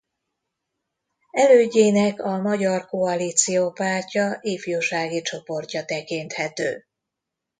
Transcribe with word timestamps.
Elődjének 1.31 2.21
a 2.23 2.37
Magyar 2.41 2.85
Koalíció 2.85 3.71
Pártja 3.71 4.37
Ifjúsági 4.41 5.21
Csoportja 5.21 5.85
tekinthető. 5.85 6.85